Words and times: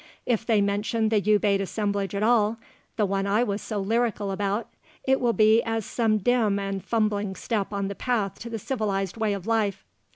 If 0.25 0.47
they 0.47 0.61
mention 0.61 1.09
the 1.09 1.21
Ubaid 1.21 1.61
assemblage 1.61 2.15
at 2.15 2.23
all 2.23 2.57
the 2.95 3.05
one 3.05 3.27
I 3.27 3.43
was 3.43 3.61
so 3.61 3.79
lyrical 3.79 4.31
about 4.31 4.67
it 5.03 5.21
will 5.21 5.31
be 5.31 5.61
as 5.61 5.85
some 5.85 6.17
dim 6.17 6.57
and 6.57 6.83
fumbling 6.83 7.35
step 7.35 7.71
on 7.71 7.87
the 7.87 7.93
path 7.93 8.39
to 8.39 8.49
the 8.49 8.57
civilized 8.57 9.15
way 9.15 9.33
of 9.33 9.45
life. 9.45 9.85